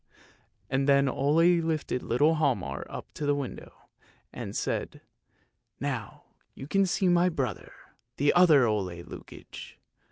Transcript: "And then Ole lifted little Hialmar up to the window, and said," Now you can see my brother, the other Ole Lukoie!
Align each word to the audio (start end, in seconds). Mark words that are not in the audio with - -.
"And 0.71 0.89
then 0.89 1.07
Ole 1.07 1.61
lifted 1.61 2.01
little 2.01 2.37
Hialmar 2.37 2.87
up 2.89 3.13
to 3.13 3.23
the 3.27 3.35
window, 3.35 3.71
and 4.33 4.55
said," 4.55 5.01
Now 5.89 6.23
you 6.55 6.65
can 6.65 6.87
see 6.87 7.07
my 7.07 7.29
brother, 7.29 7.71
the 8.17 8.33
other 8.33 8.65
Ole 8.65 8.85
Lukoie! 9.03 9.75